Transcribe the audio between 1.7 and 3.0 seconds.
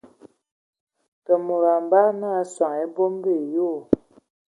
ambada nə soŋ e